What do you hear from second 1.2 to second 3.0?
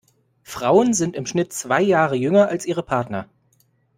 Schnitt zwei Jahre jünger als ihre